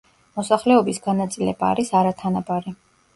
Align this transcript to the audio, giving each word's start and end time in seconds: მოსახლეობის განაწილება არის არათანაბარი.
მოსახლეობის 0.37 0.99
განაწილება 1.07 1.69
არის 1.73 1.91
არათანაბარი. 1.99 2.75